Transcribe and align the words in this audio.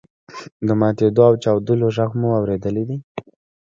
د 0.67 0.69
ماتیدو 0.79 1.21
او 1.29 1.33
چاودلو 1.43 1.87
غږ 1.95 2.11
مو 2.19 2.29
اوریدلی 2.39 2.83
دی. 2.89 2.97